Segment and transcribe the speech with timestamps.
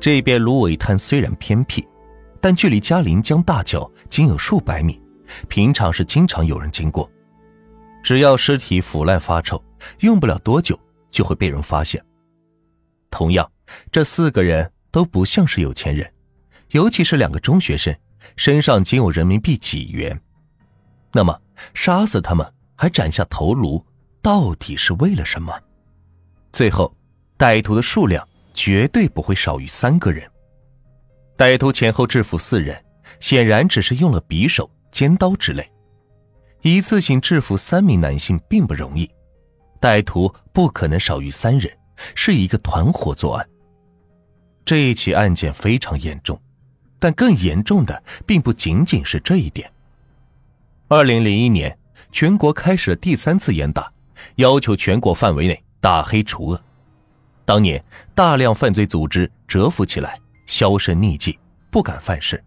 [0.00, 1.86] 这边芦苇滩虽然偏僻，
[2.40, 5.00] 但距离嘉陵江大桥仅有数百米，
[5.48, 7.10] 平常是经常有人经过。
[8.02, 9.62] 只要尸体腐烂发臭，
[10.00, 10.78] 用不了多久
[11.10, 12.04] 就会被人发现。
[13.10, 13.48] 同样，
[13.92, 16.10] 这四个人都不像是有钱人，
[16.70, 17.94] 尤其是两个中学生，
[18.36, 20.20] 身上仅有人民币几元。
[21.12, 21.38] 那么，
[21.74, 23.84] 杀死他们还斩下头颅，
[24.20, 25.52] 到底是为了什么？
[26.52, 26.92] 最后，
[27.38, 30.28] 歹徒的数量绝对不会少于三个人。
[31.36, 32.76] 歹徒前后制服四人，
[33.18, 35.68] 显然只是用了匕首、尖刀之类。
[36.60, 39.10] 一次性制服三名男性并不容易，
[39.80, 41.72] 歹徒不可能少于三人，
[42.14, 43.48] 是一个团伙作案。
[44.64, 46.40] 这一起案件非常严重，
[47.00, 49.68] 但更严重的并不仅仅是这一点。
[50.86, 51.76] 二零零一年，
[52.12, 53.92] 全国开始了第三次严打，
[54.36, 56.62] 要求全国范围内打黑除恶。
[57.44, 57.82] 当年
[58.14, 61.38] 大量犯罪组织蛰伏起来，销声匿迹，
[61.70, 62.42] 不敢犯事。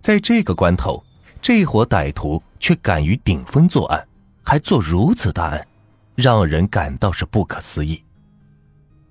[0.00, 1.02] 在这个关头。
[1.44, 4.06] 这伙歹徒却敢于顶风作案，
[4.44, 5.66] 还做如此大案，
[6.14, 8.00] 让人感到是不可思议。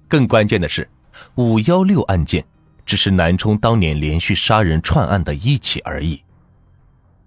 [0.07, 0.89] 更关键的是，
[1.35, 2.41] 五幺六案件
[2.85, 6.23] 只是南充当年连续杀人串案的一起而已。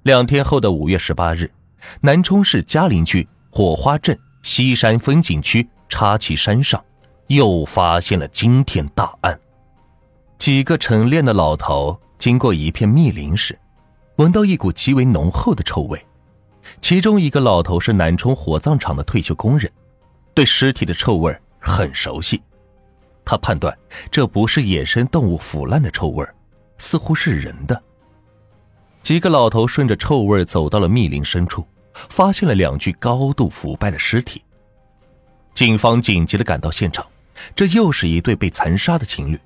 [0.04, 1.52] 两天后的五月十八日，
[2.00, 6.82] 南充市嘉陵区火花镇西山风景区插旗山上，
[7.28, 9.38] 又发现了惊天大案。
[10.38, 13.58] 几个晨练的老头经过一片密林时。
[14.16, 16.00] 闻到一股极为浓厚的臭味，
[16.80, 19.68] 其中一个老头是南充火葬场的退休工人，
[20.32, 22.40] 对尸体的臭味很熟悉。
[23.24, 23.76] 他判断
[24.12, 26.24] 这不是野生动物腐烂的臭味，
[26.78, 27.82] 似乎是人的。
[29.02, 34.40] 几个老头顺着臭味走到了密林深处，发现了两具高度腐败的尸体。
[35.54, 37.04] 警方紧急的赶到现场，
[37.54, 39.38] 这又是一对被残杀的情侣。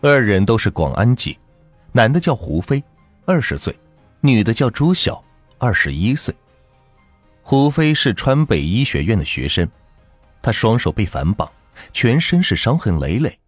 [0.00, 1.38] 二人都是广安籍，
[1.92, 2.82] 男的叫胡飞。
[3.26, 3.78] 二十岁，
[4.20, 5.22] 女的叫朱晓，
[5.58, 6.34] 二十一岁。
[7.42, 9.68] 胡飞是川北医学院的学生，
[10.42, 11.48] 他双手被反绑，
[11.92, 13.38] 全身是伤痕累累。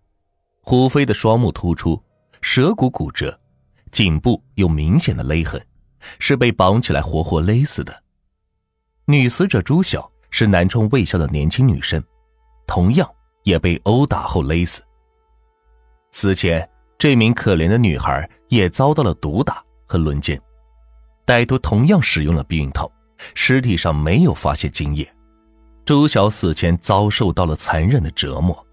[0.61, 2.01] 胡飞的双目突出，
[2.43, 3.37] 舌骨骨折，
[3.91, 5.61] 颈部有明显的勒痕，
[6.19, 8.03] 是被绑起来活活勒死的。
[9.07, 12.03] 女死者朱晓是南充卫校的年轻女生，
[12.67, 13.11] 同样
[13.43, 14.83] 也被殴打后勒死。
[16.11, 19.63] 死前，这名可怜的女孩也遭到了毒打。
[19.85, 20.41] 和轮奸，
[21.27, 22.91] 歹徒同样使用了避孕套，
[23.35, 25.07] 尸体上没有发现精液。
[25.85, 28.67] 周晓死前遭受到了残忍的折磨，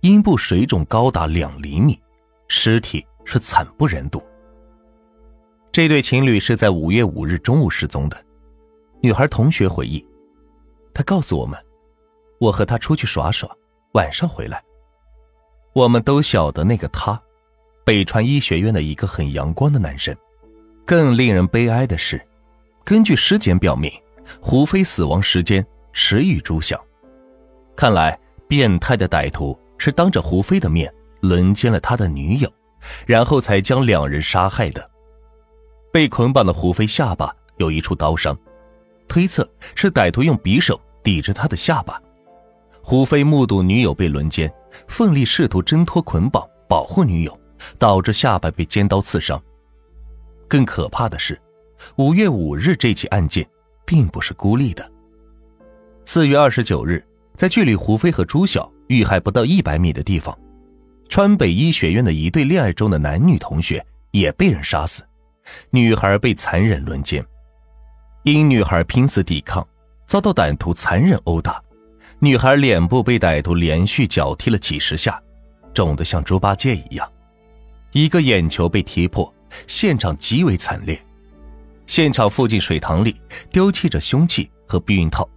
[0.00, 2.00] 阴部水肿高达两厘米，
[2.48, 4.22] 尸体是惨不忍睹。
[5.70, 8.16] 这对情侣是在五月五日中午失踪的。
[9.02, 10.02] 女孩同学回忆，
[10.94, 11.62] 她告诉我们
[12.40, 13.46] ：“我和她出去耍耍，
[13.92, 14.62] 晚上回来。
[15.72, 17.20] 我们都晓得那个他，
[17.84, 20.14] 北川医学院的一个很阳光的男生。”
[20.84, 22.20] 更令人悲哀的是，
[22.84, 23.90] 根据尸检表明，
[24.40, 26.84] 胡飞死亡时间迟于朱晓。
[27.76, 32.52] 看来，变态的歹徒是当着胡飞的面轮奸了他的女友，
[33.06, 34.90] 然后才将两人杀害的。
[35.92, 38.36] 被捆绑的胡飞下巴有一处刀伤，
[39.06, 42.02] 推测是歹徒用匕首抵着他的下巴。
[42.82, 44.52] 胡飞目睹女友被轮奸，
[44.88, 47.40] 奋力试图挣脱捆绑，保护女友，
[47.78, 49.40] 导致下巴被尖刀刺伤。
[50.48, 51.40] 更可怕的是，
[51.96, 53.48] 五月五日这起案件
[53.86, 54.90] 并不是孤立的。
[56.04, 57.02] 四月二十九日，
[57.36, 60.36] 在距离胡飞和朱晓遇害不到一百米的地方，
[61.08, 65.02] 川北医学院的一对恋爱中的男女同学也被人杀死，
[65.70, 67.24] 女孩被残忍轮奸。
[68.24, 69.66] 因女孩拼死抵抗，
[70.06, 71.62] 遭到歹徒残忍殴打，
[72.24, 75.20] 女孩脸部被歹徒连续脚踢了几十下，
[75.74, 77.12] 肿得像猪八戒一样，
[77.90, 79.34] 一个眼球被踢破。
[79.66, 80.96] 现场极为惨烈，
[81.84, 85.28] 现场附近水塘里丢弃着凶器和避孕套，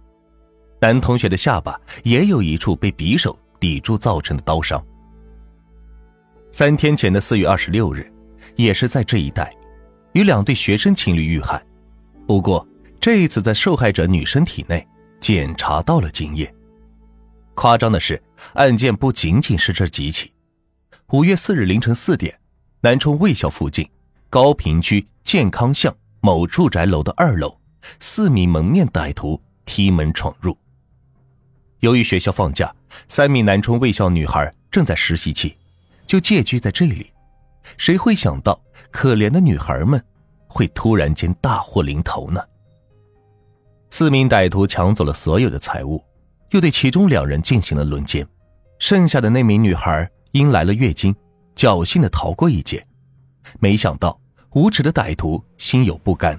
[0.78, 4.80] 男同学的下巴也有一处被匕首抵住造成的刀伤。
[6.52, 8.08] 三天前的四月二十六日，
[8.54, 9.52] 也是在这一带，
[10.12, 11.60] 与两对学生情侣遇害，
[12.28, 12.64] 不过
[13.00, 14.86] 这一次在受害者女生体内
[15.18, 16.48] 检查到了精液。
[17.56, 18.22] 夸张的是，
[18.52, 20.32] 案件不仅仅是这几起。
[21.08, 22.38] 五月四日凌晨四点，
[22.82, 23.88] 南充卫校附近。
[24.28, 27.58] 高坪区健康巷某住宅楼的二楼，
[28.00, 30.56] 四名蒙面歹徒踢门闯入。
[31.80, 32.74] 由于学校放假，
[33.08, 35.56] 三名南充卫校女孩正在实习期，
[36.06, 37.10] 就借居在这里。
[37.78, 38.60] 谁会想到，
[38.90, 40.04] 可怜的女孩们
[40.46, 42.44] 会突然间大祸临头呢？
[43.90, 46.04] 四名歹徒抢走了所有的财物，
[46.50, 48.26] 又对其中两人进行了轮奸。
[48.78, 51.14] 剩下的那名女孩因来了月经，
[51.54, 52.86] 侥幸的逃过一劫。
[53.58, 54.18] 没想到
[54.52, 56.38] 无耻的歹徒心有不甘，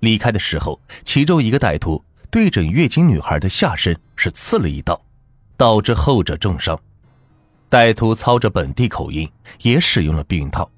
[0.00, 5.00] 离开的时候，其中一个歹徒对准月经女孩的下身是刺了一刀，
[5.56, 6.78] 导致后者重伤。
[7.70, 9.28] 歹徒操着本地口音，
[9.62, 10.70] 也使用了避孕套。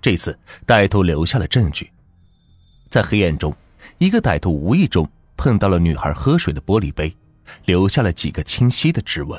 [0.00, 0.36] 这次
[0.66, 1.90] 歹徒留下了证据，
[2.88, 3.54] 在黑暗中，
[3.98, 7.14] 一个歹徒无意中碰到了女孩喝水的玻璃杯，
[7.64, 9.38] 留下了几个清晰的指纹。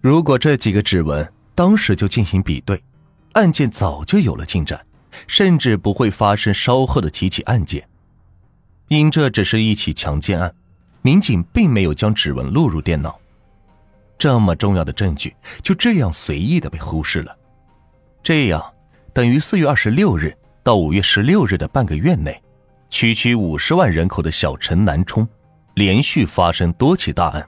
[0.00, 2.82] 如果这几个指纹当时就进行比对，
[3.32, 4.84] 案件早就有了进展，
[5.26, 7.86] 甚至不会发生稍后的几起案件。
[8.88, 10.54] 因这只是一起强奸案，
[11.00, 13.18] 民警并没有将指纹录入电脑。
[14.18, 17.36] 这么重要的证据就这样随意的被忽视了，
[18.22, 18.62] 这样
[19.12, 22.40] 等于四月二十六日到五月十六日的半个月内，
[22.90, 25.26] 区区五十万人口的小城南充，
[25.74, 27.44] 连续发生多起大案，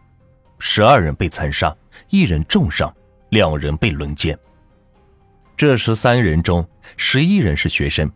[0.58, 1.74] 十二人被残杀，
[2.08, 2.92] 一人重伤，
[3.30, 4.36] 两人被轮奸。
[5.56, 8.10] 这十三人中，十一人是学生，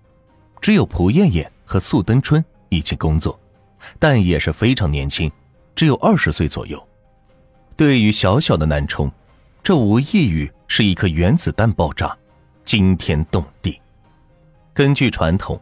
[0.60, 3.38] 只有蒲艳艳和素登春一起工作，
[4.00, 5.30] 但也是非常年轻，
[5.76, 6.84] 只有二十岁左右。
[7.76, 9.10] 对于小小的南充，
[9.62, 12.16] 这无异于是一颗原子弹爆炸，
[12.64, 13.80] 惊天动地。
[14.74, 15.58] 根据传统，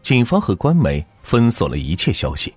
[0.00, 2.54] 警方和官媒封锁了一切消息，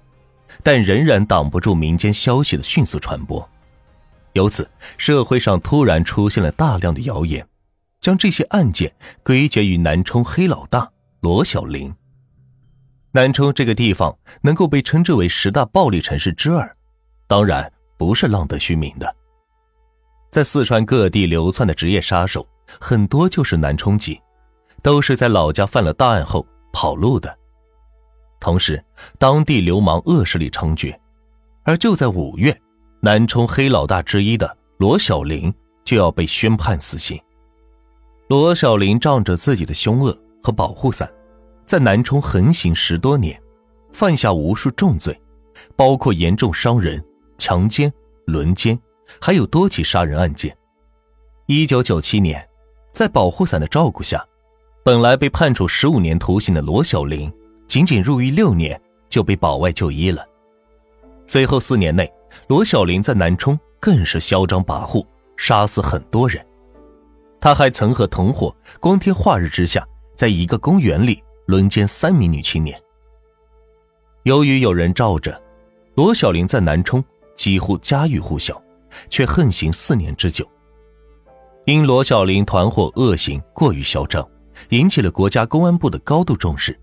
[0.62, 3.48] 但仍然挡不住民间消息的迅速传播。
[4.34, 7.48] 由此，社会上突然出现了大量的谣言，
[8.02, 10.92] 将这些案件归结于南充黑老大
[11.22, 11.94] 罗小林。
[13.12, 16.76] 南充这个地方能够被称之为十大暴力城市之二，
[17.28, 17.72] 当然。
[17.96, 19.16] 不是浪得虚名的，
[20.30, 22.46] 在四川各地流窜的职业杀手
[22.82, 24.20] 很多就是南充籍，
[24.82, 27.34] 都是在老家犯了大案后跑路的。
[28.44, 28.84] 同时，
[29.18, 30.94] 当地流氓恶势力猖獗，
[31.64, 32.54] 而就在五月，
[33.00, 35.52] 南充黑老大之一的罗小林
[35.86, 37.18] 就要被宣判死刑。
[38.28, 40.14] 罗小林仗着自己的凶恶
[40.44, 41.10] 和保护伞，
[41.66, 43.42] 在南充横行十多年，
[43.94, 45.18] 犯下无数重罪，
[45.78, 47.02] 包括严重伤人。
[47.38, 47.92] 强奸、
[48.26, 48.78] 轮奸，
[49.22, 50.56] 还有多起杀人案件。
[51.46, 52.46] 一九九七年，
[52.92, 54.24] 在保护伞的照顾下，
[54.84, 57.32] 本来被判处十五年徒刑的罗小林，
[57.74, 58.80] 仅仅入狱六年
[59.10, 60.24] 就被保外就医了。
[61.26, 62.08] 随后四年内，
[62.46, 65.04] 罗小林在南充更是嚣张跋扈，
[65.38, 66.46] 杀死很多人。
[67.42, 69.84] 他还曾和同伙光天化日之下，
[70.16, 72.80] 在一个公园里轮奸三名女青年。
[74.22, 75.42] 由于有人罩着，
[75.96, 77.04] 罗小林在南充。
[77.36, 78.62] 几乎家喻户晓，
[79.10, 80.48] 却横行四年之久。
[81.66, 84.30] 因罗小林团伙恶行过于嚣张，
[84.70, 86.80] 引起了国家公安部的高度重视，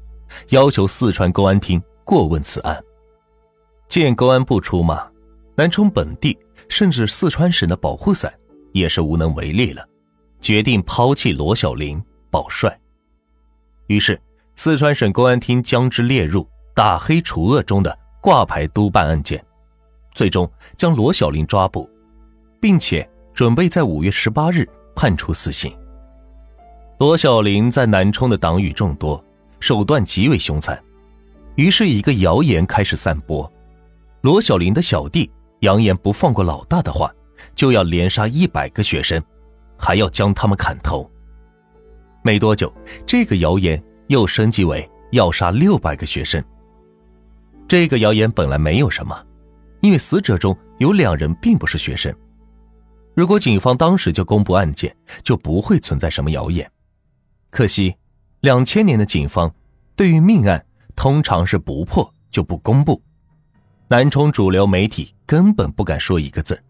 [0.50, 2.82] 要求四川公安厅过问此案。
[3.88, 5.08] 见公安部出马，
[5.54, 6.38] 南充本地
[6.68, 8.32] 甚至四川省的保护伞
[8.72, 9.86] 也是无能为力了，
[10.40, 12.78] 决定抛弃罗小林保帅。
[13.88, 14.20] 于是，
[14.54, 19.44] 四川省公安厅将之列入打黑除恶中的挂牌督办案件。
[20.14, 21.88] 最终将罗小林抓捕，
[22.60, 25.76] 并且准备在五月十八日判处死刑。
[26.98, 29.24] 罗小林在南充的党羽众多，
[29.60, 30.82] 手段极为凶残，
[31.54, 33.50] 于是一个谣言开始散播：
[34.22, 35.30] 罗小林的小弟
[35.60, 37.14] 扬言不放过老大的话，
[37.54, 39.22] 就要连杀一百个学生，
[39.78, 41.08] 还要将他们砍头。
[42.22, 42.72] 没多久，
[43.06, 46.42] 这个谣言又升级为要杀六百个学生。
[47.68, 49.26] 这个谣言本来没有什么。
[49.82, 52.14] 因为死者中有两人并不是学生，
[53.14, 56.70] 如果警方当时就公布案件，就不会存在什么谣言。
[57.48, 57.94] 可惜，
[58.40, 59.54] 两千年的警方
[59.94, 60.64] 对于命案
[60.96, 63.02] 通常是不破就不公布，
[63.88, 66.62] 南充主流媒体根本不敢说一个字。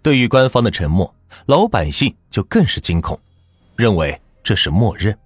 [0.00, 1.14] 对于官方的沉默，
[1.46, 3.18] 老百姓就更是惊恐，
[3.76, 5.16] 认为这是默认。